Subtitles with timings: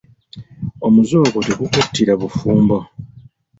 [0.85, 2.77] Omuze ogwo tegukuttira bufumbo.